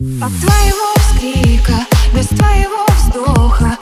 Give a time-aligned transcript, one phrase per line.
[0.00, 3.78] От твоего вскрика, без твоего вздоха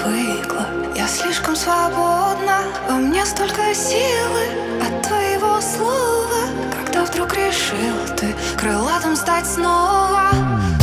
[0.00, 0.66] отвыкла.
[0.96, 4.46] Я слишком свободна Во мне столько силы
[4.82, 6.48] от твоего слова.
[6.74, 10.30] Когда вдруг решил ты крылатым стать снова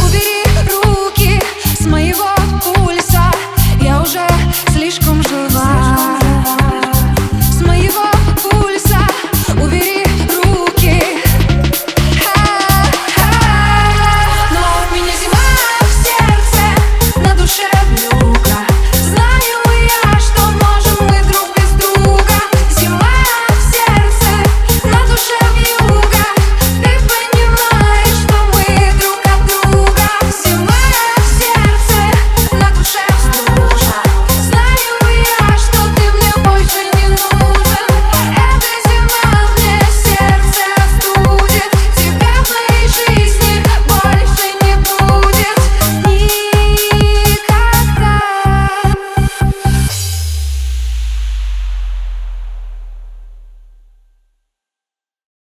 [0.03, 0.43] Убери
[0.83, 1.41] руки
[1.79, 2.36] с моего